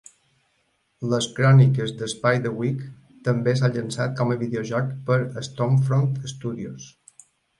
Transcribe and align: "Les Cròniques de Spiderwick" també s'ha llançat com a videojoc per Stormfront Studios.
"Les 1.09 1.25
Cròniques 1.39 1.91
de 1.99 2.07
Spiderwick" 2.13 2.87
també 3.29 3.53
s'ha 3.59 3.69
llançat 3.75 4.17
com 4.21 4.33
a 4.35 4.39
videojoc 4.45 4.89
per 5.11 5.19
Stormfront 5.51 6.11
Studios. 6.35 6.89